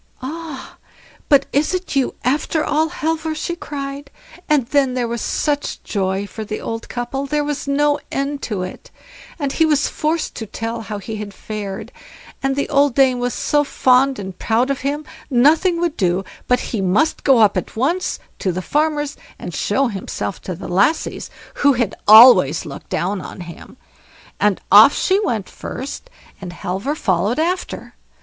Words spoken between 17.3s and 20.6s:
up at once to the farmer's, and show himself to